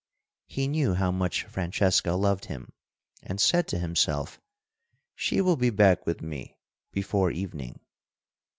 [0.47, 2.73] He knew how much Francesca loved him,
[3.21, 4.41] and said to himself:
[5.13, 6.57] "She will be back with me
[6.91, 7.79] before evening."